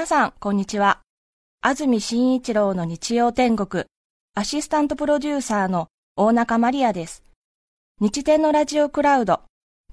[0.00, 1.02] 皆さん、こんにちは。
[1.60, 3.84] 安住紳一郎の日曜天国、
[4.34, 7.22] アシスタントプロデューサーの大中マリアです。
[8.00, 9.42] 日天のラジオクラウド、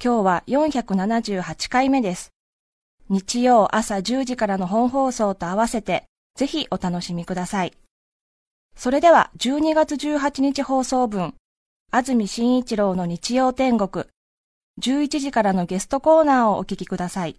[0.01, 2.29] 今日は478回目です。
[3.09, 6.05] 日曜朝10時からの本放送と合わせて、
[6.38, 7.74] ぜひお楽しみください。
[8.78, 11.34] それでは12月18日放送分、
[11.92, 14.05] 安住紳一郎の日曜天国、
[14.82, 17.36] 11時からのゲストコーナーをお聞きください。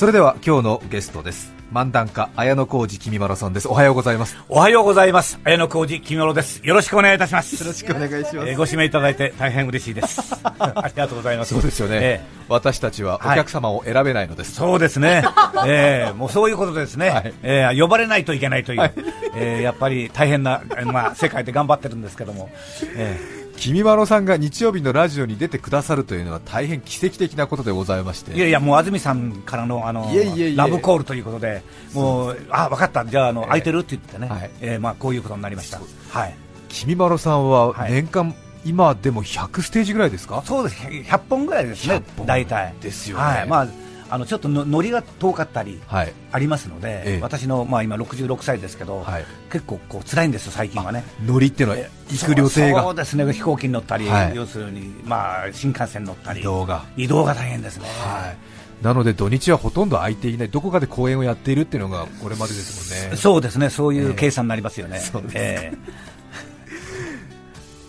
[0.00, 1.52] それでは今日のゲストです。
[1.70, 3.68] 漫談家綾野浩二君まろさんです。
[3.68, 4.34] おはようございます。
[4.48, 5.38] おはようございます。
[5.44, 6.66] 綾野浩二君まろです。
[6.66, 7.62] よろしくお願いいたします。
[7.62, 10.22] よろしくお願いします、えー、ご指名いただいて大変嬉しいです。
[10.42, 11.52] ありがとうございます。
[11.52, 15.22] そうですよね、えー、私たちはお客様を選べないのです、はい、そうですね、
[15.66, 18.94] えー、もうそういうことですね、はい、えー、呼ばれないといけないという、はい、
[19.36, 22.48] えー、やっぱり大変な、まあ、世界で頑張ってるんですけども、
[22.96, 28.32] えー君まろさんが日曜日のラジオに出てくださるというのは大変奇跡的なことでございまして。
[28.34, 30.10] いやいや、もう安住さんからのあの
[30.56, 31.62] ラブコールということで、
[31.92, 35.80] もうあ分かった、じゃああの、空いてるって言ってね、はい、えー、まあ、こういうことになりました。
[36.10, 36.34] はい、
[36.68, 40.42] 君まろさんは年間、はい今でも100ステージぐらいですか？
[40.44, 40.82] そうです。
[40.82, 42.02] 100本ぐらいですね。
[42.26, 42.74] 大体。
[42.82, 43.48] ですよね、はい。
[43.48, 43.68] まあ
[44.10, 51.04] あのちょっとのノリが遠かったりありますので、はいええ、私の、まあ、今66歳ですけど、はい、結構こう辛いんですよ、最近はね。
[51.24, 51.80] ノリっていうのは
[52.10, 52.82] 行く旅程が。
[52.82, 56.40] そうですね、飛行機に乗ったり、はい、要するに、まあ、新幹線に乗ったり。
[56.40, 56.84] 移動が。
[56.96, 57.86] 移動が大変ですね。
[57.86, 58.60] はい。
[58.84, 63.16] なので土日はほとんど空いていない、どこかで公演をやっているっていうのがこれまでですもんね。
[63.16, 65.00] そうですね、そういう計算になりますよね。
[65.34, 65.72] え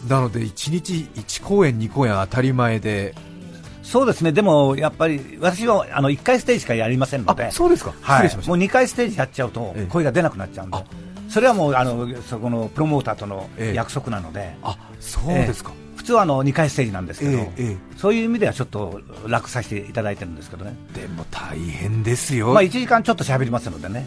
[0.06, 3.16] ー、 なので1日1公演、2公演当たり前で、
[3.84, 10.78] そうですね、でもやっぱり私はあの1回ステージしかやりませんので、そうですか、はい、もう2回ステージやっちゃうと声が出なくなっちゃうんで、
[11.30, 17.52] それはもうあのそこのプロモーターとの約束なので、あそうですか、普通はあの2回ステージなんですけど、
[17.98, 20.76] そういう意味ではちょっと楽させていただいてるんですけどね。
[20.94, 24.06] でも大変ですよ、まあ、1時間ちょっと喋りますのでね、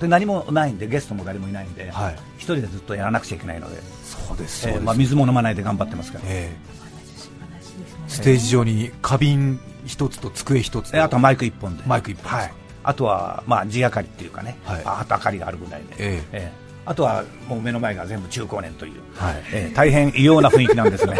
[0.00, 6.24] で何もないんで、ゲストも誰もいないんで、はい、1人でずっとやらなくちゃいけないので、そうですえーまあ、水も飲まないで頑張ってますから。
[6.26, 6.81] えー
[8.12, 11.82] ステージ上に花瓶一つと机一つあとはマイク一本で。
[11.86, 12.52] マイク一本、はい、
[12.84, 16.52] あとはまあ地明かりっていうかね、はい、あと明かりがあるぐらいで、ええ。
[16.56, 19.42] えあとはもう目の前が全部中高年という、はい。
[19.52, 21.16] えー、大変異様な雰囲気なんですね。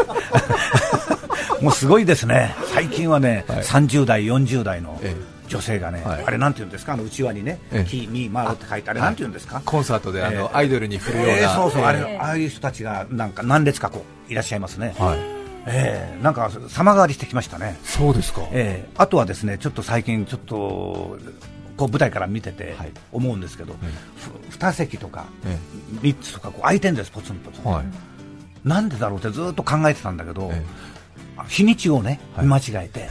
[1.63, 2.55] もうすごいですね。
[2.75, 5.01] 最近はね、はい、30代40代の、
[5.47, 14.97] 女性がね、はい、あれなんていうんですか、あの内輪にね、キー、ミー、マーって書いて、あれなんていうんですか、コンサートであの、アイドルに振るような、えー、そうそう、あれ、ああいう人たちがなんか何列かこういらっしゃいますね。
[14.99, 21.19] はいえー、なんか様変わりしてきましたね、そうですか、えー、あとはですねちょっと最近、ちょっと
[21.77, 22.75] こう舞台から見てて
[23.13, 23.83] 思うんですけど、はい、
[24.53, 25.27] 2席とか
[26.01, 27.85] 3つとかこう空いてるんです、ポツンポツン、はい、
[28.65, 33.09] なんでだろうってずっと考えてたんだけど、えー、日にちをね、見間違えて、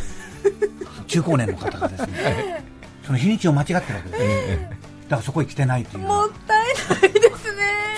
[1.07, 2.63] 中高年の方がですね、
[3.05, 6.07] その日にちを間違ってるわけです、えー、だからそこへ来てないという。
[6.07, 6.67] もったい
[7.01, 7.30] ないで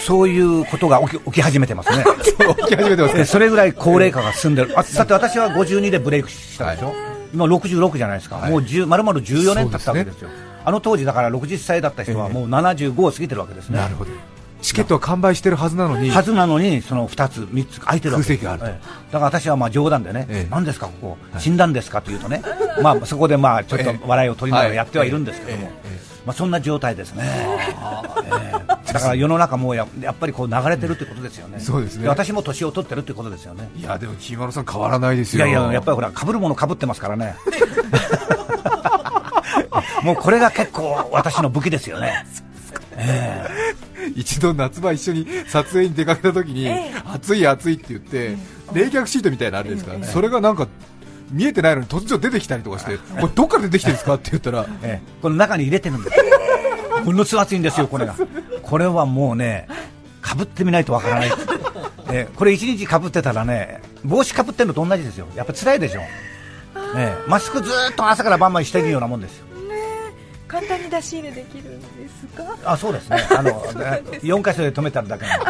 [0.05, 2.03] そういうことが起き起き始めてますね。
[2.23, 2.33] 起
[2.67, 4.73] き始めてます、ね、それぐらい高齢化が進んでる。
[4.75, 6.87] あだって私は52でブレイクしたでしょ。
[6.87, 6.95] はい、
[7.33, 8.35] 今66じゃないですか。
[8.35, 10.29] はい、もう10丸々14年経ったわけですよ。
[10.29, 13.77] すね、あの当時だから60歳だった人はもう75を過ぎてるわけですね。
[13.77, 14.11] なるほど。
[14.63, 18.43] チケットは完売してるはずなのに、はずなのに、その2つ、3つ空いてるわけです。
[18.43, 18.79] があると、だか
[19.11, 22.41] ら私はまあ冗談でね、ええ、何ですか、ここ、死んだんですかというとね、
[22.81, 25.71] まあそこでまあ ちょっと笑いを取りながらやってはいるんですけども、
[26.25, 27.23] まあそんな状態ですね。
[28.93, 32.07] だから世の中もややっぱりこう流れてるってことですよね、そうですね。
[32.07, 33.69] 私も年を取ってるってことですよね。
[33.75, 35.47] いやでも、木丸さん、変わらないですよ。
[35.47, 37.35] いやいや、やっぱりほら、かぶるものかぶってますからね。
[40.03, 42.25] もうこれが結構私の武器ですよね。
[42.95, 48.37] えー、一度夏場一緒に撮影に出かけた時に、えー、暑い暑いって言って、
[48.73, 49.93] 冷却シートみたいなのあるんですか。
[49.93, 50.67] ら、ね、それがなんか
[51.31, 56.17] 見えてないのに突如出てきたりとかして、これどっから出てきてるんですかって言ったら、ええ、この中に入れてるんです
[57.03, 58.15] ものすごい暑いんですよ、これが。
[58.63, 59.67] これはもうね、
[60.21, 61.31] かぶってみないとわからない、
[62.11, 66.01] えこれ1日かぶってたらね、帽子かぶってるのと同じですよ、やっぱ辛いでしょ、
[66.95, 69.45] ね、マスクずっと朝から晩までしてるようなもんですよ。
[70.47, 72.43] 簡単に出し入れできるんですか？
[72.63, 73.17] あそうですね。
[73.35, 75.45] あの4箇所で止めたらだけなんで。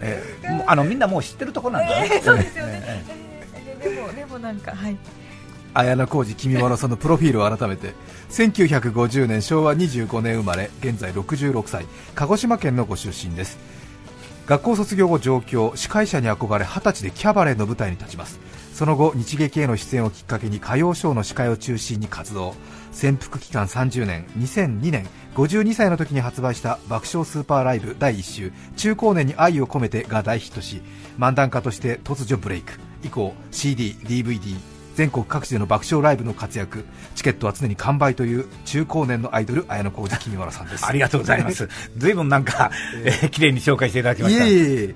[0.00, 4.96] えー、あのみんなもう知ってるところなんで、ね、えー、そうですよね、えー、でもでもなんかはい
[5.74, 7.94] 綾小路君まろさんのプロフィールを改めて
[8.30, 13.58] 1950年昭和25年生まれ現在66歳鹿児島県のご出身です。
[14.46, 18.40] 学校卒業後上京司会者に憧れ20歳でキャバレーの舞台に立ちます。
[18.72, 22.54] その後日劇への出演をきっかけに歌謡ショーの司会を中心に活動。
[22.90, 30.80] 潜伏期間30年2002年52歳の時に発売した爆笑スーパーライブ第1週中高年に愛を込めてが大ヒットし
[31.18, 32.72] 漫談家として突如ブレイク。
[33.04, 34.56] 以降 CD、DVD、
[34.98, 36.84] 全国各地での爆笑ライブの活躍。
[37.14, 40.84] チケットは常に完売という中高年のアイドル綾小路きみまろさんです。
[40.90, 41.68] ありがとうございます。
[41.96, 42.72] ずいぶんなんか、
[43.04, 44.44] えー、綺麗に紹介していただきました。
[44.44, 44.94] いえいえ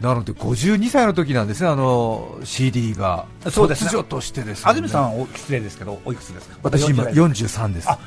[0.00, 1.68] なので52歳の時なんですね。
[1.68, 3.24] あの CD が。
[3.50, 4.70] そうです、ね、突如としてですね。
[4.70, 6.56] 安住さんは失礼ですけどおいくつですか？
[6.62, 7.90] 私今43です。
[7.90, 7.98] あ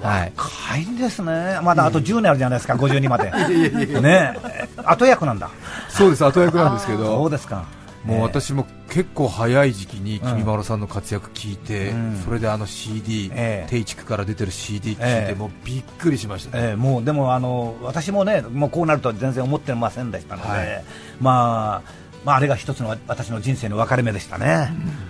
[0.00, 3.30] はい、若いんですね、まだあと10年あるじゃないですか、52まで、
[4.02, 4.36] ね、
[4.84, 5.48] 後役なんだ、
[5.88, 7.64] そうです、後役なんですけど、そうですか
[8.04, 20.84] もう私も結構早い時期に君まろさんの活躍聞いて、うん、それであの CD、えー、定畜から出てる CD 聞いて、えー、もうびっくりしました、ね、えー、もうでもあの私もねもうこうなると全然思ってませんでしたので、はい、
[21.20, 24.68] まあまあ、あれが一つの私の人生の分かれ目でしたね、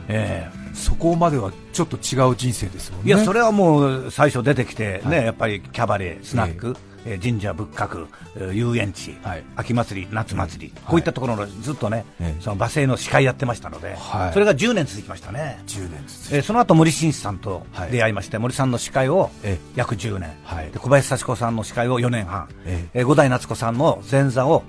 [0.08, 3.02] うん、えー、そこまではちょっと違う人生ですよね。
[3.04, 8.06] いやそれはもう最初出てきてね、はい、やっぱりキャバレー、スナック、えーえ神社仏閣、
[8.52, 12.04] 遊園地、はい、秋祭り、夏祭り、こういったところのずっとね、
[12.40, 13.96] その罵声の司会やってましたので、
[14.32, 16.02] それが10年続きましたね、10年
[16.32, 19.30] えー、その後森進一さんと出会いまして、森さんの司会を
[19.74, 20.30] 約10年、
[20.72, 23.02] で小林幸子さんの司会を4年半、ええ。
[23.04, 24.62] 五代夏子さんの前座を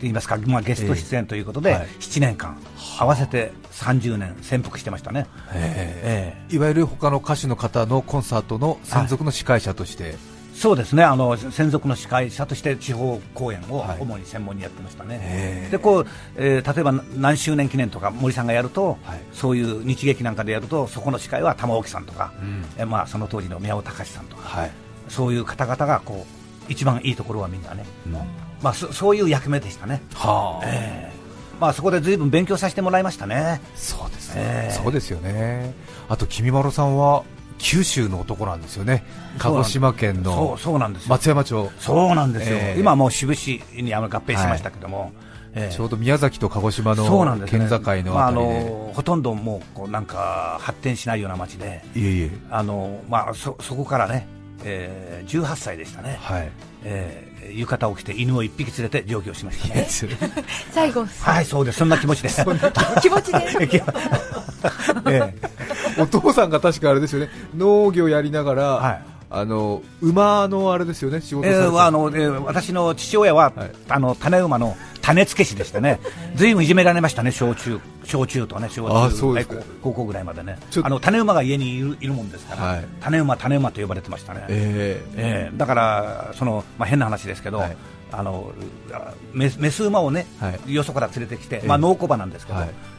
[0.00, 2.56] 言いますか、まあ、ゲスト出演ということで、7年間、
[2.98, 10.29] 合わせて30年潜伏してましたね、えー、いわゆる他の歌手の方のコンサートの専属の司会者として。
[10.60, 11.02] そうですね。
[11.02, 24.70] あの専属の司会者として地方公演を主に専門にやってましたね、はい、でこうえー、例えば何周年記念とか森さんがやると、はい、そういう日劇なんかでやるとそこの司会は玉置さんとか、うん、えまあ、その当時の宮尾隆さんとか、はい、
[25.08, 26.26] そういう方々がこ
[26.68, 28.12] う一番いいところはみんなね、うん、
[28.60, 30.02] まあ、そそういう役目でしたね。
[30.14, 30.66] はあ。
[30.66, 31.60] えー。
[31.60, 33.60] まあ、そこでずいぶん勉強させてもらいましたね。
[33.74, 35.74] そうですね、えー、そうですよね。
[36.08, 37.22] あと、君まろさんは
[37.60, 39.04] 九州の男なんですよね、
[39.38, 40.58] 鹿児島県の
[41.08, 45.12] 松山町、そうなんですよ、えー、今もう志布志に合併しましたけども、はい。
[45.52, 47.04] えー、ちょうど宮崎と鹿児島の
[47.46, 52.30] 県境のあたりで、まあ、あのほとんどもうこうなんか発展しないような町で、いえいえ。
[52.50, 54.26] あのまあ、そそこからね、
[54.64, 56.50] えー、18歳でしたね、はい。
[56.84, 59.86] えー、浴衣を着て犬を一匹連れて上京しましたね。
[60.70, 61.06] 最後。
[61.06, 61.78] はいそうです。
[61.78, 62.28] そんな気持ちで。
[62.28, 62.44] す。
[63.02, 63.82] 気持ちで。
[65.08, 65.34] ええ。
[65.98, 67.30] お父さんが確かあれですよね。
[67.56, 69.02] 農業やりながら、はい、
[69.32, 75.98] あの馬のあれですよね仕事えー、あの、えー、私の父親は、はい、あの種馬の種付け師でしてね、
[76.34, 87.76] ずいぶんいじめられましたね、小中小中とね、小中高校ぐらいまでね、あの種馬が家にいるいるもんですから、はい、種馬、種馬と呼ばれてましたね、えー、えー、だからその、まあ、変な話ですけど、はい、
[88.12, 88.52] あの
[89.32, 92.58] メス馬をね、はい、よそから連れてきて、まあ、農耕馬なんですけど、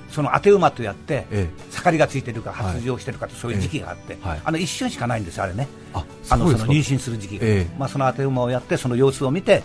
[0.09, 1.25] その当て馬とやって、
[1.69, 7.45] 盛りがついてるか発情してるかとそういう時期があって、あの一瞬しかないんですあれね、あのその妊娠する時期が、
[7.77, 9.63] まあ、その当て馬をやって、その様子を見て、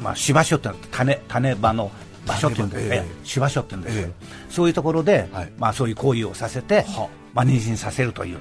[0.00, 1.90] まあ、芝所って種種場の
[2.26, 4.12] 場所っていうんですか、芝所っていうんですけど、
[4.50, 6.84] そういうところで、まあ、そういう行為をさせて、
[7.34, 8.38] まあ、妊娠させるという、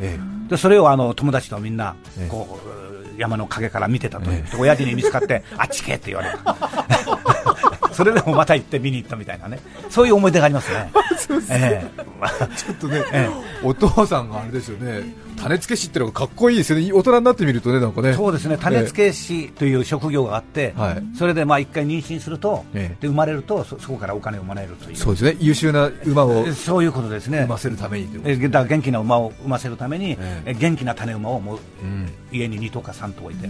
[0.48, 1.96] でそれをあの友達とみんな
[2.30, 7.09] こう、山の陰から見てたという、親父に見つかって、あっちけって言われた。
[8.00, 9.60] それでもまた行って見に行ったみたいなね、
[9.90, 10.90] そういう思い出がありますね。
[11.52, 15.04] えー、ちょっとね、えー、お父さんがあれですよね、
[15.36, 18.14] 種付け師ってのがかっこいいですよね、大人になってみるとね、なんかね。
[18.14, 24.96] そうですね、種付け師という職業があって、えー、それでまあ一回妊娠すると、えー、で生まれるとそ、そこからお金をもらえるという。
[24.96, 26.46] そうですね、優秀な馬を。
[26.54, 27.40] そういうことですね。
[27.40, 33.50] 産ませるためにえー、だ元気な馬を産ませるために、えー、元気な種馬をもう、うん、家に2とか3と置いて。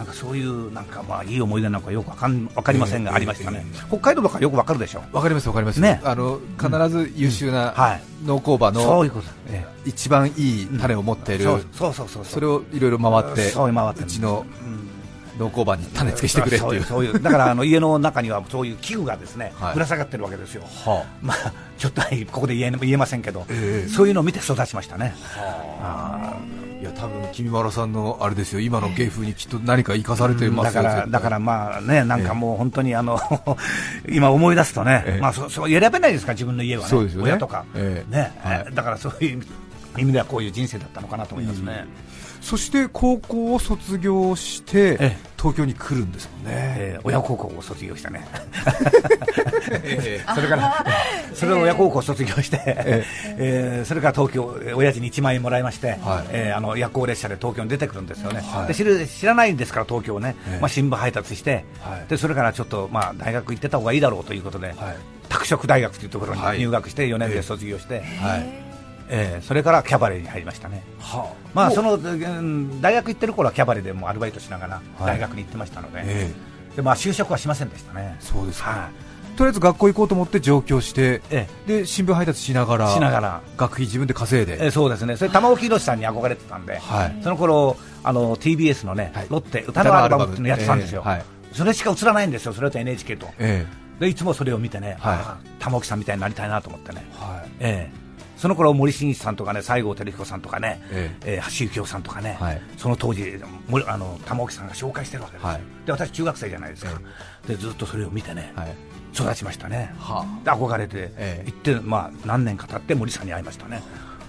[0.00, 5.02] なんかそういうなんかまあいい思い出なんかよくわかんわかりませんが、ありましたね、北海道とかよくわかるでしょ？
[5.12, 5.80] わかりますわかります。
[5.82, 6.00] ね。
[6.02, 7.74] あの必ず優秀な
[8.24, 9.04] 農耕馬の、
[9.84, 12.24] 一番いい種を持っている、そうそうそうそう。
[12.24, 14.46] それをいろいろ回ってそう回ってうちの、
[15.40, 16.84] 農耕馬に種付けしてくれっていう。
[16.84, 25.14] そういうだからあの家の中にはそういう器具がですね、ぶら下がってるわけですよ、はあ、まあちょっとここで言え言えませんけど、えー、そういうのを見て育ちましたね。
[25.34, 26.60] はあ。
[26.80, 28.60] いや多分君原さんのあれですよ。
[28.60, 33.20] 今の芸風にきっと何か生かされてますよ、だからだからまあねなんかもう本当にあの
[34.08, 37.10] 今思い出すとね、まあそそう選べないですか自分の家はね、ね。
[37.18, 39.42] 親とか、ね、はい、だからそういう
[39.98, 41.84] 意味ではこういう人生だったのかなと思いますね。
[42.40, 48.26] そして高校を卒業して東京に来るんですもんね、えー、親孝行を卒業したね。
[50.34, 50.84] それから
[51.34, 53.04] それを親孝行を卒業して、え
[53.38, 64.74] えー、それから東京親父に1万円もらいまして、はい、えー、あの夜行列車で東京に出てくるんですよね、はい、で知る知らないんですから東京ね、えー、まあ、新聞配達して、はい、でそれからちょっと、まあ、大学行ってた方がいいだろうということで、
[65.30, 68.69] 拓殖大学というところに入学して4年で卒業して、はい
[69.12, 71.98] えー、それからキャバレーに入りましたね、はあ、まあ、その
[72.80, 76.32] 大学行ってる頃はキャバレーでもアルバイトしながら大学に行ってましたので、はいえ。
[76.72, 78.16] ー、でまあ、就職はしませんでしたね。
[78.20, 78.88] そうですか、は
[79.36, 83.40] とりあえず学校行こうと思って上京して、ええ、で新聞配達しながらしながら。
[83.56, 85.16] 学費自分で稼いで、えそうですね。
[85.16, 90.32] それ玉置宏さんに憧れてたんで、はい、その頃あの TBS のね、はい、ロッテ歌のアルバム。
[90.32, 91.04] っていうのやってたんですよ、
[91.52, 97.50] それしか映らないんですよそれと NHK と、えー、でいつもそれを見てね、はい、玉置さんみたいになりたいなと思ってね、はい。
[97.60, 98.09] えー
[98.40, 101.34] その頃森進一さんとかね西郷輝彦さんとかね、ええ。
[101.34, 103.38] えー、橋幸夫さんとかね、はい、その当時
[103.86, 106.90] あの玉置さんが紹介してるわけです、はい、で私中学生じゃないですか、
[107.44, 108.74] えでずっとそれを見てね、はい、
[109.12, 113.82] 育ちましたね、はあ、憧れて、え行って、まあ、何年か経って森さんに会いましたね。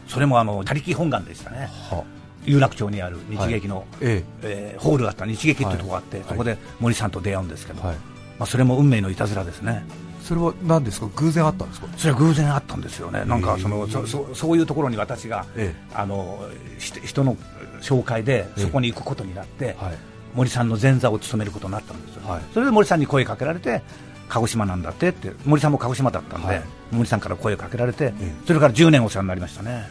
[0.10, 2.04] それもあの他力本願でしたね、はあ、
[2.44, 4.76] 有楽町にある日劇の、はい、ええ。
[4.78, 7.94] ー、ホールがあった日劇っていうところがあって、そこで森さんと出会うんですけど、ま
[8.40, 9.86] あ、それも運命のいたずらですね
[10.32, 11.10] それは何ですか？
[11.14, 11.88] 偶然あったんですか？
[11.98, 16.40] それは偶然あったんですよね、なんかそのそそそういうところに私が、ええ、あの
[16.80, 17.36] 人の
[17.82, 19.98] 紹介でそこに行くことになって、はい、
[20.34, 23.82] 森さんの前座を務めることになったんですよ、はい、それで森さんに声かけられて、
[24.30, 28.14] 鹿児島なんだってって、森さんも鹿児島だったんで、はい、森さんから声をかけられて、
[28.48, 29.90] それから10年お世話になりましたね、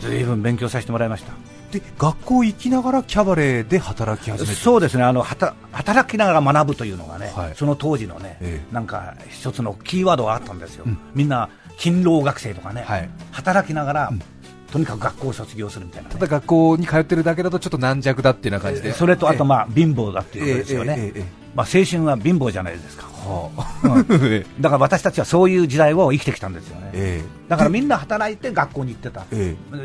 [0.00, 1.34] ずいぶん勉強させてもらいました。
[1.72, 5.04] で学校行きながらキャバレーで働き始めそうですね。
[5.04, 11.48] あの働きながら学ぶというのがね、はい、その当時のね、ええ、なんか一つのキーワードがあったんですよ、うん、みんな
[11.78, 14.22] 勤労学生とかね、はい、働きながら、うん。
[14.70, 21.12] とにかく学校を卒業するみたいな、ね、ただ学校に通ってるだけだとちょっと軟弱だっていうな感じで、えー、それとあとまあ貧乏だっていうことですよね、
[21.54, 23.06] まあ、青春は貧乏じゃないですか、
[24.60, 29.26] だから私たちはそういう時代を生きてきたんですよね、だからみんな働いて学校に行ってた、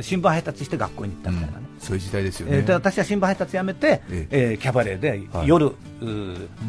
[0.01, 1.31] 新聞配達して学校に行った。
[1.31, 4.57] みたいなね、うん、そういう時代ですよね、で私は新聞配達やめて、ええ。
[4.57, 5.75] ー、キャバレーで夜、はい、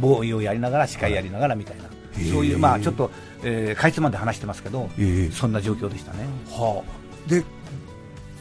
[0.01, 1.91] ボーイをやりながら司会やりながらみたいな、は
[2.21, 3.11] い、そういうまあちょっと、
[3.45, 4.91] えー、かいつまんで話してますけど、
[5.33, 6.27] そんな状況でしたね。
[6.51, 7.45] はあ、で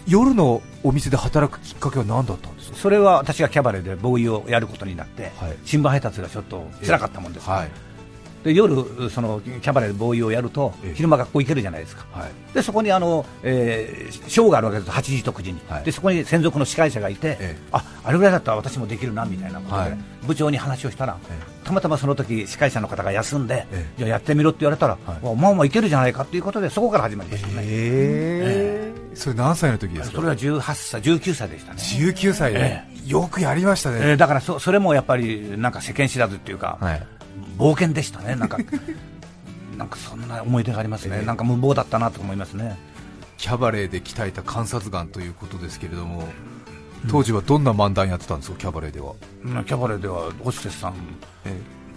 [0.07, 2.77] 夜のお店で働くきっかけは何だったんですか？
[2.77, 7.49] それは私がキャバレーでボーイをやることになって、はい、新聞配達がちょっと辛かったもんです。
[7.49, 7.71] はい。
[8.43, 21.17] で夜、そのキャバレーでボーイをやると、昼間学校行けるじゃないですか、はい、でそこにあの、えー、ショーがあるわけです、8時と9時に、はい、でそこに専属の司会者がいて、えああれぐらいだったら私もできるなみたいなことで、はい、部長に話をしたら、
[21.65, 23.65] たまたまその時司会者の方が休んで、
[23.97, 27.53] じゃあやってみろって言われたら、お前もいけるじゃないかということで、そこから始まりましたね。
[27.65, 28.81] え。
[28.85, 28.86] ー、
[29.17, 30.15] それ何歳の時ですか？
[30.17, 31.79] それは18歳、19歳でしたね。
[31.79, 37.07] 19歳で、えー、よくやりましたね、えー、だからそそれもやっぱりなんか世間知らずっていうか、はい。
[37.57, 38.57] 冒険でしたね、なんか
[39.77, 42.77] なんかそんな思い出がありますね、えー、なんか無謀だったなと思いますね。
[43.37, 46.27] キャバレーで鍛えた観察眼ということですけれども、
[47.09, 49.13] 当時はどんな漫談やってたんですか、キャバレーでは。
[49.65, 50.93] キャバレーではホステスさん、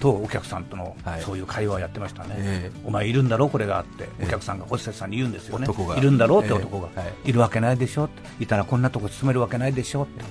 [0.00, 10.24] とお客さんとのそういう会話をやってましたね、えー、お前いるんだろう、これがあって、お客さんがホステスさんに言うんですよね、いるんだろうって男が、えーはい、いるわけないでしょって、いたらこんなとこ勤めるわけないでしょって、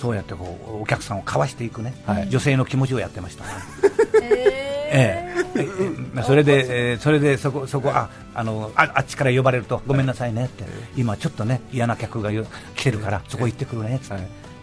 [0.00, 3.50] そうやってこうお客さんをかわしていくね、はい、女性の気持ちをやってましたね。
[4.22, 4.60] えー。
[4.92, 5.28] え
[6.16, 10.64] え、それで、えー、それでそこそこああのああっちから呼ばれるとごめんなさいねって、
[10.96, 12.30] 今ちょっとね嫌な客が
[12.76, 14.14] 来てるからそこ行ってくるねって、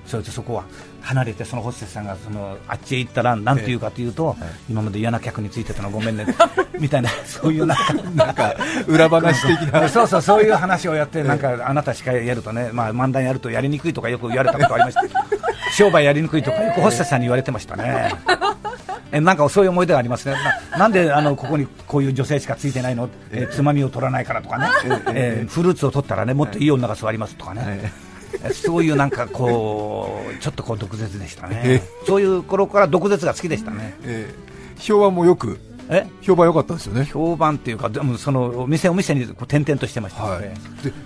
[0.08, 0.64] それでそこは
[1.02, 4.36] 離れてそのホステスさんがそのあっちへ行ったらなんて言うかというと、
[4.70, 6.26] 今まで嫌な客についてたのごめんね。
[6.80, 8.56] みたいなそういうなんかなんか
[8.88, 9.88] 裏話的な。
[9.90, 15.04] そうそうそういう話をやってなんかあなたしかやるとねまあ漫談やるとやりにくいとかよく言われたことありました。
[15.76, 18.14] 商売やりにくいとかよくホステスさんに言われてましたね。
[19.12, 20.36] えなんかそういう思い出がありますね、
[20.74, 24.68] ななんであのここにこういう女性しかついてないの、えー、つまみを取らないからとかね、
[25.14, 28.07] えー、フルーツを取ったらねもっといい女が座りますとかね。
[28.54, 36.06] そういうなんかこうちょっとこう毒舌でしたね、そういう頃から毒舌が好きでしたね、えー、評判もよくえ？
[36.22, 37.06] 評判良かったですよね。
[37.06, 40.50] 評判っていうかでもそのお店お店にこう転々としてました、ね、はい、で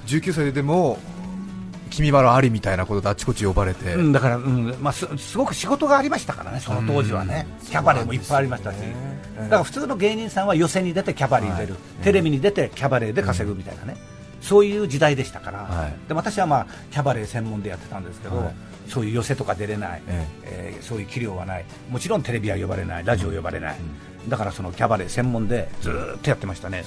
[0.08, 0.98] 19歳でも
[1.92, 8.78] 君原ありみたいなことであちこち呼ばれて、うん、だから、うんまあす、すごく仕事がありましたからね、その当時はね、キャバレーもいっぱいありましたし、
[9.36, 13.98] だから普通の芸人さんは寄席に出てキャバレーに出る、はい、テレビに出てキャバレーで稼ぐみたいなね、
[14.42, 18.56] そういう時代でしたから、はい、で私は、まあ、キャバレー専門でやってたんですけど、はい、
[18.88, 20.78] そういう寄席とか出れない、ええ。
[20.80, 23.78] ー、そういう器量はない、もちろんテレビは呼ばれない、ラジオ呼ばれない、
[24.24, 26.84] うん、だからそのキャバレー専門でずっとやってましたね、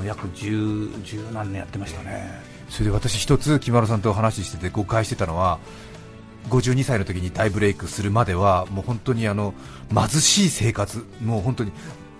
[0.00, 0.88] うん、約十
[1.32, 2.52] 何年やってましたね。
[2.68, 5.58] それで私一つ木村さんと話してて誤解してたのは
[6.48, 9.52] 52歳の時に大ブレイクするまではもう本当にあの
[9.94, 11.72] 貧しい生活もう本当に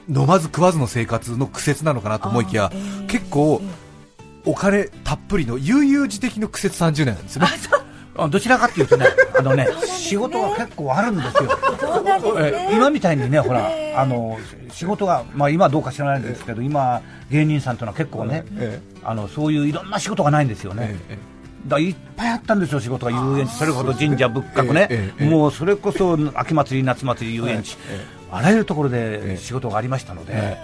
[0.08, 3.62] 飲まず食わずの生活の苦節なのかなと思いきや、えー、結構
[4.44, 7.48] お金たっぷりの悠々自適の苦節30年なんですよね。
[8.30, 9.06] どちらかというとね、
[9.38, 11.42] あのね、仕事が結構あるんですよ。
[12.34, 14.38] ね、今みたいにね、ほら、あの
[14.70, 18.44] 仕事が、まあ今どうか知らないんですけど、今芸人さんというのは結構ね、
[19.02, 20.96] あのそういういろんな仕事がないんですよね。
[21.66, 27.78] だいっぱいあったんですよ、仕事が遊園地、それこそ神社仏閣ね、もうそれこそ秋祭り、夏祭り、遊園地、
[28.30, 30.58] あらゆるところで仕事がありましたので、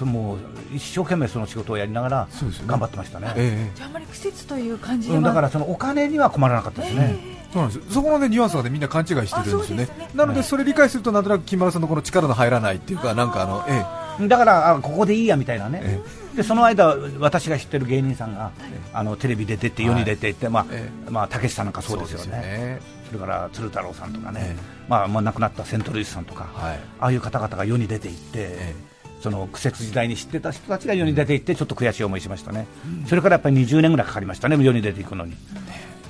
[0.00, 0.38] それも
[0.74, 2.28] 一生懸命その仕事をやりながら
[2.66, 3.34] 頑張ってましたね。
[3.36, 7.18] えじゃああまり苦節という感じは、だからそのお金には困らなかったですね。
[7.52, 7.92] そうなんです。
[7.92, 10.10] そこの、ね、ニュアンスは、ね、みんな勘違いしてるんですよね、ね。
[10.14, 13.84] なのでそれ理解すると、なんとなく木村さんのこの力の入らないっていうか、なんかあの、え
[14.24, 16.00] え、だからここでいいやみたいなね、え
[16.32, 18.52] え、でその間、私が知ってる芸人さんが、
[18.94, 24.56] あのテレビで出て、世に出ていって、まあまあ、たけしさんなんかそうですよね、それから鶴太郎さんとかね、
[24.88, 28.90] まあまあ、亡くなったセントルイスさんとか、ああいう方々が世に出ていって。
[29.20, 32.66] その苦節時代に知ってた人たちが世に出ていってちょっと悔しい思いしましたね、
[33.06, 35.34] それからやっぱり20年ぐらいかかりましたね、世に出ていくのに。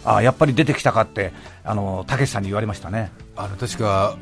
[0.02, 3.12] あやっぱり出てきたかってあのたけしさんに言われましたね。
[3.36, 4.16] あの確か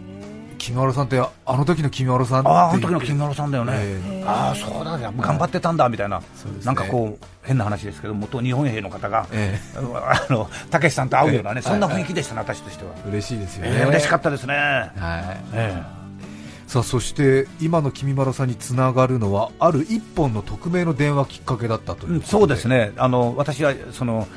[0.58, 6.24] 君丸さんってあの時の君丸さんああの時の君丸さんだよね、えー、ああそうだ頑張ってたんだみたいな、ね、
[6.64, 12.90] なんかこう変な話ですけど元日本兵の方が、えー、あのたけしさんと会うようなね、えー、そんな雰囲気でしたね、私としては。
[13.08, 14.54] 嬉しいですよね、えー、嬉しかったですね。
[14.54, 14.92] はい。
[15.54, 15.97] えー
[16.68, 22.92] さあそして今の君丸さんにつながるのはある一本の匿名の電話きっかけだったという、うん、そうですね。
[22.98, 24.28] あの私はその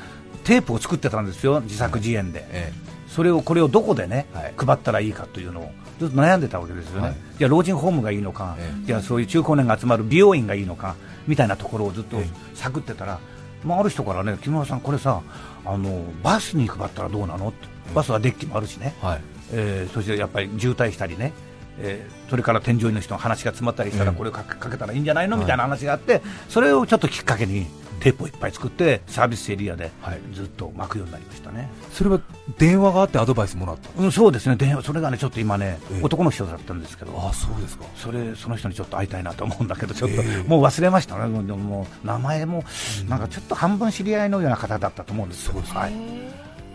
[0.44, 5.70] テープを作ってたんですよ、自作自演で、ええ、それをこれをどこでね、はい、配ったらいいかというのを
[6.00, 10.96] ずっと悩んでたわけですよね、はい、じゃあ老人ホームがいいのか、ええ、じゃあそういう中高年が集まる美容院がいいのか
[11.28, 12.16] みたいなところをずっと
[12.54, 13.20] 探ってたら、
[13.62, 15.20] まあ、ある人からね、木村さん、これさ
[15.66, 17.50] あの、バスに配ったらどうなの？
[17.50, 19.20] って、バスはデッキもあるしね、はい、
[19.52, 21.34] えー、そしてやっぱり渋滞したりね。
[21.78, 25.36] えー、それから添乗員の人の話が詰まったりしたらこれをかけたらいいんじゃないの？
[25.36, 27.66] みたいな話があってそれをちょっときっかけに
[28.00, 29.92] テープをいっぱい作ってサービスエリアで
[30.32, 32.20] ずっと巻くようになりましたね、それは
[32.58, 33.90] 電話があってアドバイスもらった？
[33.96, 34.56] うん、そうですね。
[34.56, 37.14] 電話それがねちょっと今ね、えー、男の人だったんですけど。
[37.16, 37.84] あそうですか。
[37.94, 41.26] それその人にちょっと会いたいなと思うんだけどちょっと、えー、もう忘れましたね。
[41.26, 42.64] ももう名前も、
[43.08, 45.92] なんかちょっと半分知り合いのような方だったと思うんですよ、はい、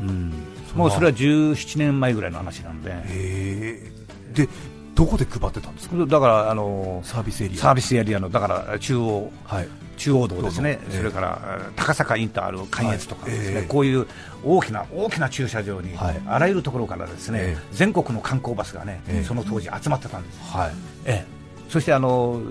[0.02, 0.34] うん、
[0.76, 3.92] もうそれは17年前ぐらいの話なんで、え。
[4.34, 4.50] ー、で
[4.98, 5.96] どこで配ってたんですか？
[6.08, 7.58] だからあのサービスエリア。
[7.60, 14.08] サービスエリアのだから中央、はい、中央道ですね、それから高坂インターある関越とかですね、こういう
[14.44, 20.40] 大きな大きな駐車場に、あらゆるところからですね、全国の観光バスがね、その当時集まってたんです。
[20.52, 20.72] はい。
[21.06, 21.38] ええ。
[21.70, 22.42] そしてあの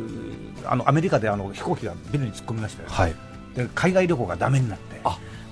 [0.66, 3.14] あのアメリカであの飛行機がビルに突っ込みましたよ、はい、
[3.54, 5.00] で海外旅行がだめになって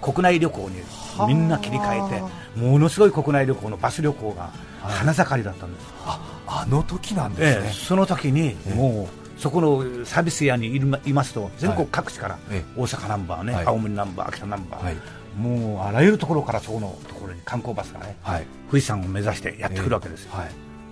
[0.04, 0.82] 国内旅行に
[1.26, 4.50] みんな切り替えてものすごい国内旅行のバス旅行が
[4.82, 12.38] 花盛りだったんです、ああの時なんですね、ええ、その時にもう、そこのサービスエリアにいますと全国各地から、
[12.76, 14.94] 大阪ナンバーね、青森ナンバー、秋田ナンバー、
[15.40, 18.16] もうあらゆるところからそこのところに観光バスがね、
[18.68, 20.32] 富士山を目指してやってくるわけですよ。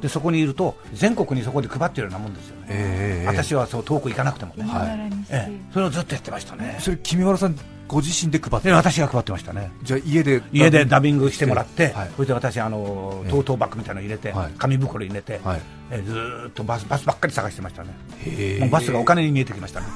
[0.00, 4.88] でそこにいると全国にそこで配ってるようなもんですよね、えー、私はそう遠く行かなくてもね、はい。
[5.30, 6.76] えー、それをずっとやってましたね。
[6.80, 7.54] それ君原さん
[7.92, 8.72] ご自身で配って。
[8.72, 9.70] 私が配ってましたね。
[9.82, 17.90] じゃあ家で家でダビングしてもらって、はい、それで私あのトートバッグみたいなの入れて、はい、紙袋入れて、はい、えー、ずっとバスバスばっかり探してましたね。
[18.60, 19.86] もうバスがお金に見えてきましたね。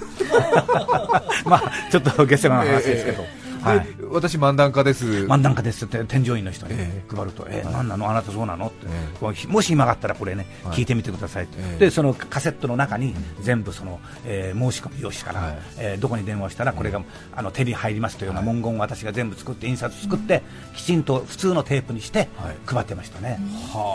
[1.46, 3.24] まあちょっと下世話な話ですけど、
[3.62, 5.26] はい、私、漫談家です。
[5.26, 6.74] 漫談家ですって添乗員の人に
[7.08, 8.68] 配ると、えー、何なの、あなたそうなの？
[8.68, 8.86] って、
[9.48, 17.02] もし今があったらこれね、聞いてみてくださいでそのカセットの中に全部その、えー、申し込み用紙から、えー、どこに電話したらこれが
[17.34, 20.42] あの手に入りますというような文言を私が全部作って印刷作って
[20.74, 22.28] きちんと普通のテープにして
[22.66, 23.38] 配ってましたね、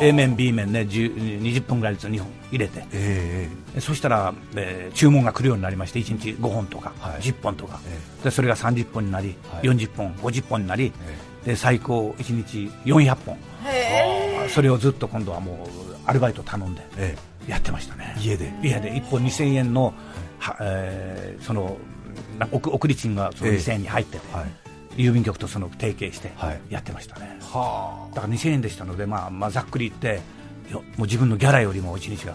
[0.01, 7.79] A 面 B 面ね20分ぐらいずつ2本入れて、えー、そしたら、えー、注文が来るようになりまして1日5本とか、はい、10本とか、
[8.23, 10.91] でそれが30本になり、はい、40本50本になり、
[11.45, 13.37] で最高1日400本。
[14.49, 15.57] それをずっと今度はもう
[16.05, 16.81] アルバイト頼んで
[17.47, 18.15] やってましたね。
[18.19, 18.53] 家で？
[18.61, 18.91] 家で。
[18.91, 19.93] 1本2000円の、
[20.39, 21.77] はえー、その
[22.51, 24.51] 送り賃がその2000円に入ってて、えーはい。
[24.97, 26.31] 郵便局とその提携して
[26.69, 30.19] やってましたね、はい、だから2000円でしたので、まあ、まあざっくり言って
[30.71, 32.33] もう自分のギャラよりも1日が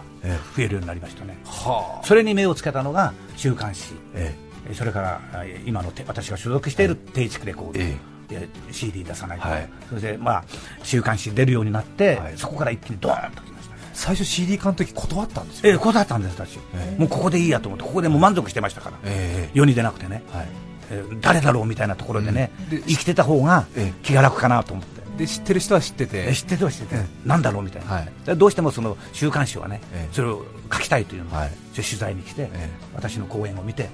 [0.57, 4.35] 増えるようになりましたね、はあ、それに目をつけたのが週刊誌、え
[4.71, 5.21] え、それから
[5.65, 7.97] 今の私が所属している定畜レコード、え
[8.31, 10.45] え、CD 出さないと、はい、それで、まあ、
[10.83, 20.49] 週刊誌出るようになって、はい、そこから一気にドーンときました、ね、最初 CD 化の時断ったんですよ、ええ、断ったんです私、ええ、もうここでいいやと思ってここでもう満足してましたから、ええ、世に出なくてね、はい。
[20.89, 23.67] えー、誰だろうみたいなところでね、うん、で生きてた方が
[24.03, 24.96] 気が楽かなと思って。
[25.17, 26.33] で知ってる人は知ってて。
[26.35, 29.81] 知ってては知ってて、なんだろうみたいな、はい、どうしてもその週刊誌はね、
[30.13, 32.51] それを書きたいというので、はい、取材に来て、
[32.95, 33.89] 私の講演を見て、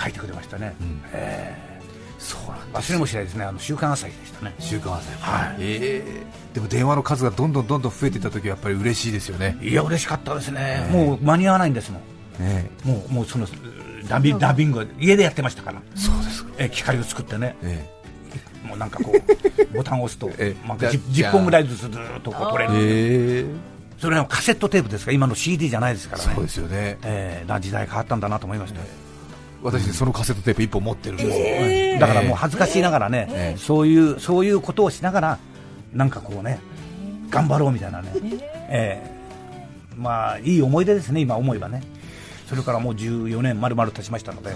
[0.00, 1.02] 書いてくれましたね、うん。
[1.12, 3.44] えー、そうなん忘れもしないですね。
[3.44, 4.54] あの週刊朝日でしたね。
[4.58, 5.22] 週刊朝日。
[5.22, 9.56] はい、えー、でも電話の数がどんどんどんどん増えていった時はやっぱり嬉しいですよね。
[9.60, 12.02] いや嬉しかったですね、えー、もう間に合わないんですもん、
[12.40, 13.46] えー、もうもうその
[14.08, 15.82] ダビダビング家でやってましたから。
[15.94, 17.97] そうですえー、機械を作ってね、えー
[18.66, 19.18] もうなんかこう
[19.76, 21.90] ボタンを押すと、えー、まあ、10, 10本ぐらいずつずっ
[22.22, 23.46] とこう取れる、えー、
[24.00, 25.12] それはカセットテープですか？
[25.12, 26.32] 今の CD じゃないですからね。
[26.34, 28.80] そうですよね、えー、な時代変わったんだなと思いました、
[29.62, 35.38] 私、そのカセットテープ1本持ってるんですよ、えー、だからもう恥ずかしいながらね、えー、そういうそういうことをしながら
[35.92, 36.58] なんかこうね
[37.30, 38.12] 頑張ろうみたいなね、
[38.68, 41.82] えー、まあいい思い出ですね今思えばね。
[42.48, 44.48] それからもう14年まるまる経ちましたので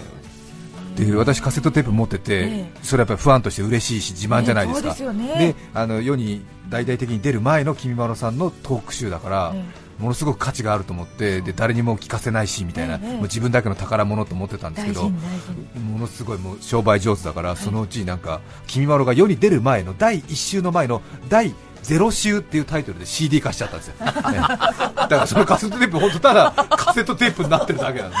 [0.95, 9.55] で私、カセットテープ持ってて、それはやっぱりファンとして嬉しいし自慢じゃないですか、であの世に大々的に出る前の君まろさんのトーク集だから、
[9.99, 28.17] ものすごく価値があると思ってで誰にも聞かせないしみたいな、もう自分だけの宝物と思ってたんですけど、ものすごいもう商売上手だから、そのうちなんか、君まろが世に出る前の第1週の前の第ゼロ週っていうタイトルで CD 化しちゃったんですよ、 だからそのカセットテープ、本当ただカセットテープになってるだけなんで、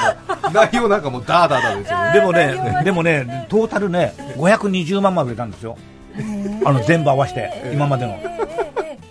[0.53, 5.77] 内容なんかもうダーダーダーですよ、ね、でもね、でもね、トータルね、520万枚売れたんですよ、
[6.65, 8.19] あの全部合わせて、今までの。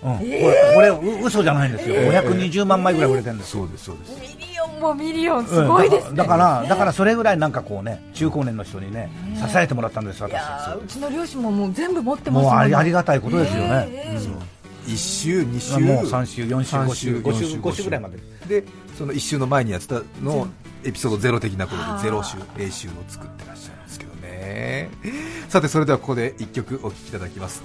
[0.04, 3.52] うん、これ、これ嘘じゃないんですよ、520万枚ぐらい売れてるんです。
[3.52, 4.20] そうですそうです。
[4.20, 6.16] ミリオンもミリオン、すごいです、ね。
[6.16, 10.34] だから、だからそれぐらいなんかこうね、中高年の人にね、支えてもらったんです、私。
[10.34, 13.88] うちの両親ももう全部持ってますもん、ね、ありがたいことですよね。
[14.86, 18.18] 1集、2集、もう3集、4集、5集、5集 ,5 集ぐらいまで。
[18.60, 18.64] で
[18.98, 20.48] その1集の前にやってたの
[20.84, 24.90] エピソードゼロ的なことでゼロ週、A 週を作ってらっしゃるんですけどね。
[25.48, 27.62] さてそれではここで1曲お聴きいただきます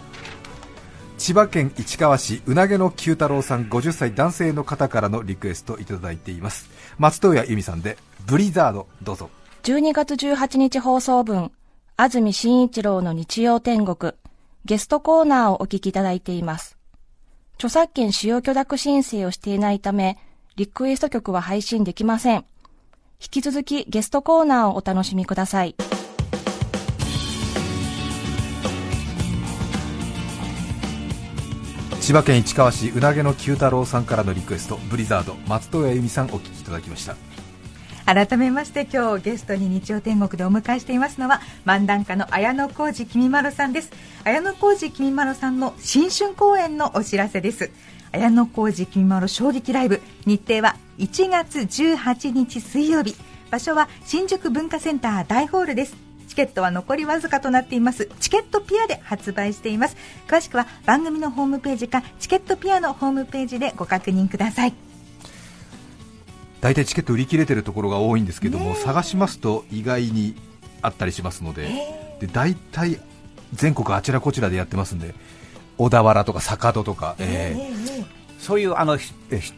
[1.27, 6.69] 千葉県市川市うなげの九太郎さん50歳男性の方からのリクエストいただいています。
[6.97, 9.29] 松任谷由実さんでブリザードどうぞ。
[9.63, 11.51] 12月18日放送分
[11.97, 14.13] 安住紳一郎の日曜天国
[14.63, 16.77] ゲストコーナーをお聞きいただいています。
[17.55, 20.17] 著作権使用許諾申請をしていないため
[20.55, 22.45] リクエスト曲は配信できません。
[23.21, 25.75] 引き続きゲストコーナーをお楽しみください。
[32.07, 37.17] 千葉県市川市うなげの九太郎さんからのリクエストブリザード松任谷由実さんお聞きいただきました。
[38.05, 43.91] 改めまして今日ゲストに日曜天国でお迎えしていますのは漫談家の綾小路きみまろさんです。
[44.23, 47.71] 綾小路きみまろさんの新春公演のお知らせです。
[48.13, 53.17] 綾小路きみまろ衝撃ライブ日程は1月18日水曜日。
[53.51, 55.97] 場所は新宿文化センター大ホールです。
[56.37, 58.09] ケットは残りわずかとなっています。
[58.19, 59.97] チケットピアで発売しています。
[60.27, 64.73] 詳しくは番組のホームページかチケットピアのホームページでご確認ください。
[66.61, 70.35] 大体チケット売り切れてるところが多いんですけども、探しますと意外に
[70.81, 71.67] あったりしますので。
[72.21, 72.99] で大体
[73.53, 75.15] 全国あちらこちらでやってますんで。
[75.79, 78.05] 小田原とか坂戸とか、えー、
[78.39, 78.97] そういうあの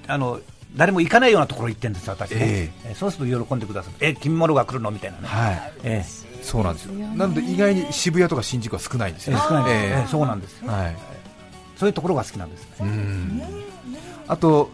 [0.08, 0.42] あの
[0.76, 3.96] 誰も行かないようなところ行ってるんです私ね、えー、そうすると喜んでくださる。
[4.02, 4.92] え君ものが来るの？
[4.92, 5.74] みたいなね、はい。
[5.84, 6.94] えー、そうなんですよ。
[6.94, 10.96] なので意外に渋谷とか新宿は少ないんですよ、少ないえー、そうなんです、はい、
[11.78, 13.44] そういうところが好きなんです、ね、
[14.28, 14.72] あと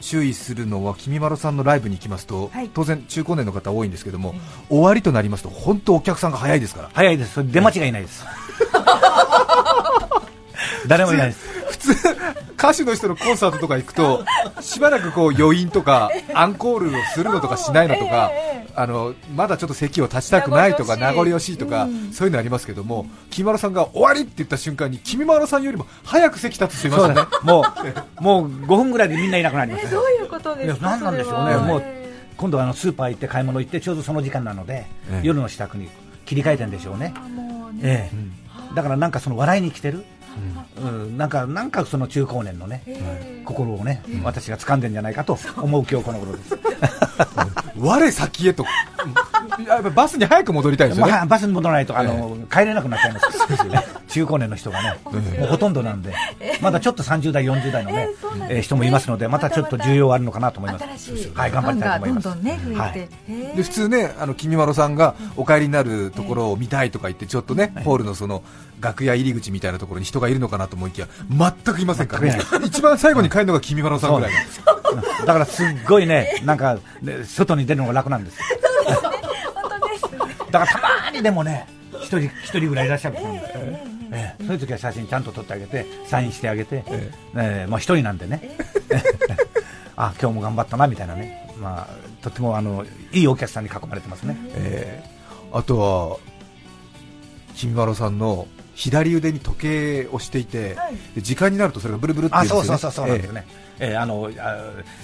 [0.00, 4.34] 注意するのはきみまろさんのライブに行きますと、はい、当然中高年の方多いんですけども、
[4.70, 6.90] 終わりとなりますと本当お客さんが早いですから。
[6.94, 7.44] 早いです。
[7.52, 8.24] 出間違いないです、
[10.88, 11.46] 誰もいないです。
[11.72, 11.94] 普通
[12.58, 14.24] 歌手の人のコンサートとか行くと
[14.60, 18.32] しばらくこう余韻とかアンコールをするのとかしないのとか
[18.80, 21.56] あのまだちょっと席を立ちたくないとか名残惜しい。
[21.58, 27.22] とか、そういうのありますけどもきみまろさんが終わりって言った瞬間にきみまろさんよりも早く席立つ人いますよね。
[27.42, 27.64] も
[28.20, 31.56] うもう5分ぐらいでみんないなくなります、ね、どういうことですか何なんでしょうね。
[31.56, 31.82] もう
[32.36, 34.86] 今度はあのスーパー行って買い物行ってちょうどその時間なので、
[35.24, 35.88] 夜の支度に
[36.24, 37.14] 切り替えてるんでしょうね、
[37.82, 40.04] ええ、だからなんかその笑いに来てる
[40.80, 42.82] うん、なんかなんかその中高年のね、
[43.44, 46.58] 心をね、私が掴んでんじゃないかと思う今日この頃です。
[47.78, 48.64] 我先へと、
[49.66, 54.98] やっぱバスに早く戻りたいですよね、まあ、バスに戻らないとあの、帰れなくなっちゃいますね、 中高年の人がね、
[55.38, 56.14] もうほとんどなんで、
[56.60, 58.08] まだちょっと30代、40代のね、
[58.48, 60.84] え人もいますので、またちょっと需要あるのかなと思います、
[61.34, 62.94] はい、頑張りたいと思います。
[63.56, 68.42] で普通ね、あの君まろさんがお帰りになるところを見たいとか言って、ちょっとね、ホールのその
[68.80, 74.32] 楽屋入り口みたいなところに人がいるのかなと思いきや、全くいませんから、ね、一番最後に帰るのが君まろさんぐらい。
[75.26, 76.78] だからすっごいね、なんか、
[77.24, 78.38] 外に出るのが楽なんです。
[80.50, 81.66] だからたまにでもね、
[82.00, 83.52] 一人一人ぐらいいらっしゃるんです、
[84.10, 87.66] ええ、そういう時は写真ちゃんと撮ってあげて、サインしてあげて、ええ。
[87.68, 88.40] まあ一人なんでね、
[89.96, 94.36] あ今日も頑張ったなみたいなね、まあ、とてもあのいいお客さんに囲まれてますね。
[94.54, 96.16] えー、あとは、
[97.54, 102.66] ちみまろさんの左腕に時計をしていて、はい、時間になるとそれがブルブルって言うんですよね。
[102.68, 103.46] そうそうそうそうなんですね。
[103.80, 104.30] えー、あの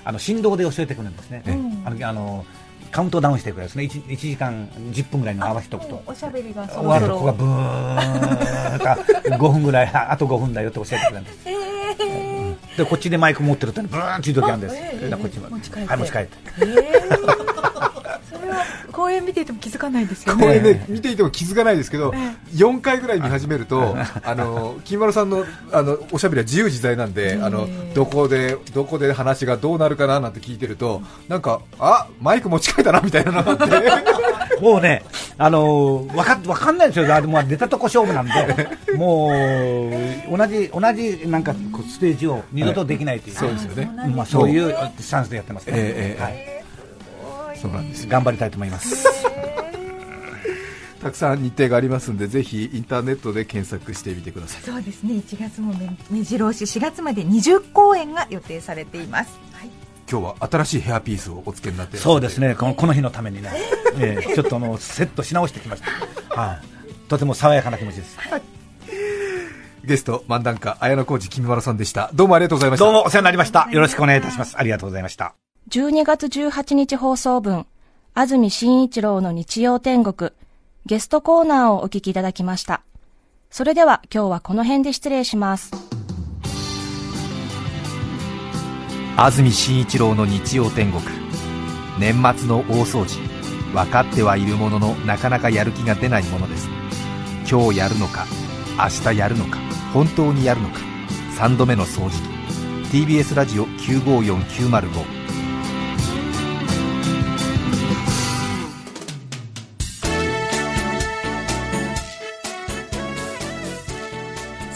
[0.05, 1.43] あの振動で教えてくるんですね。
[1.85, 2.47] あのあの
[2.95, 3.83] カウントダウンしてくれですね。
[3.83, 6.01] 1, 1時間10分ぐらいの合わせておくと。
[6.07, 12.79] おしゃべりが終わるとこがブーンと5 分ぐらいあと5分だよって教えてくれるんです、えー。
[12.79, 17.54] でこっちでマイク持ってるとブーンっていう時あるんです、えー、こっち持ち帰って、はい、持ち帰って、えー、
[18.95, 20.47] 公演見ていても気づかないですよね。
[20.47, 33.75] 公演ね見ていても気づかないですけど、えー、4回ぐらい見始めると あの金丸さんのあのおしゃべりは自由自在なんで、あのどこでどこで話がどうなるかななんて聞いてるとなんかあマイク持ち帰ったなみたいなのがあって。
[34.61, 35.03] もうね
[35.37, 37.13] あのー、わかわかんないですよ。
[37.13, 38.33] あれも出たとこ勝負なんで。
[38.97, 39.31] も
[40.31, 41.55] う同じ同じなんか
[41.89, 46.64] ステージを二度とできないという、そうですよね、まあ、そういうスタンスでやってますね、えー、はい、
[47.65, 48.07] そうなんです。
[48.07, 49.07] 頑張りたいと思います。
[51.01, 54.63] たくさん日程がありますのでぜひインターネットで検索してみてください。
[54.63, 55.15] そうですね。
[55.15, 55.75] 1月も
[56.11, 59.71] 目白押し4月まで20公演が予定されています、はい、
[60.11, 62.55] 今日は新しいヘアピースをお付けになってそうですね。
[62.55, 63.51] このこの日のためにね、
[63.99, 65.83] えー、ちょっとあのセットし直してきまし
[66.35, 66.41] た。
[66.41, 68.43] はい、とても爽やかな気持ちです、はい。
[69.85, 75.35] ゲスト漫談家綾小路きみまろさんでしたどうもありがとうございましたどうもお世話になりましたよろしくお願いいたしますありがとうございました
[75.71, 77.67] 12月18日放送分
[78.13, 80.33] 安住紳一郎の日曜天国
[80.85, 82.83] ゲストコーナーをお聞きいただきました。
[83.51, 85.73] それでは今日はこの辺で失礼します。
[89.17, 91.03] 安住紳一郎の日曜天国。
[91.99, 93.19] 年末の大掃除。
[93.73, 96.69] 分かってはいるもののなかなかやる気が出ないものです。
[97.51, 98.27] 今日やるのか
[98.79, 99.59] 明日やるのか
[99.95, 100.81] 本当にやるのか。
[101.39, 102.11] 3度目の掃除
[102.91, 103.07] 機。
[103.07, 105.24] TBS ラジオ954905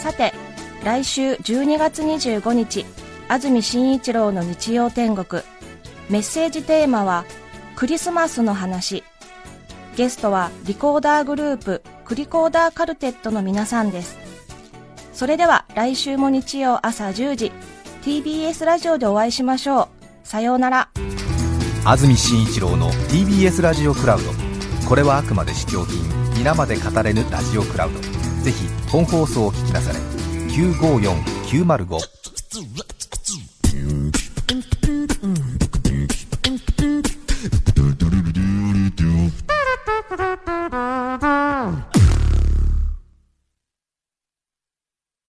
[0.09, 0.33] さて
[0.83, 2.83] 来週12月25日
[3.27, 5.43] 安住紳一郎の日曜天国。
[6.09, 7.25] メッセージテーマは
[7.75, 9.03] クリスマスの話。
[9.95, 14.17] ゲストはリコーダーグループクリコーダーカルテットの皆さんです。
[15.13, 17.51] それでは来週も日曜朝10時
[18.01, 19.89] TBS ラジオでお会いしましょ
[20.23, 20.27] う。
[20.27, 20.89] さようなら。
[21.85, 24.31] 安住紳一郎の TBS ラジオクラウド。
[24.87, 26.01] これはあくまで試供品。
[26.35, 28.18] 皆まで語れぬラジオクラウド。
[28.43, 29.99] ぜひ本放送を聞きなされ。
[30.49, 31.99] 954905